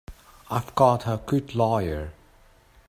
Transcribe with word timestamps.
I've 0.49 0.73
got 0.73 1.05
a 1.05 1.21
good 1.27 1.53
lawyer. 1.53 2.11